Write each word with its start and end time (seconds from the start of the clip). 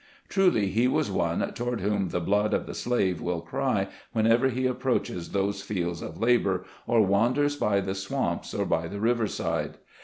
Truly, 0.29 0.65
he 0.69 0.87
was 0.87 1.11
one 1.11 1.53
toward 1.53 1.81
whom 1.81 2.09
the 2.09 2.19
blood 2.19 2.55
of 2.55 2.65
the 2.65 2.73
slave 2.73 3.21
will 3.21 3.41
cry, 3.41 3.87
whenever 4.13 4.49
he 4.49 4.65
approaches 4.65 5.29
those 5.29 5.61
fields 5.61 6.01
of 6.01 6.19
labor, 6.19 6.65
or 6.87 7.03
wanders 7.05 7.55
by 7.55 7.81
the 7.81 7.93
swamps, 7.93 8.51
or 8.55 8.65
by 8.65 8.87
the 8.87 8.99
river 8.99 9.27
side. 9.27 9.77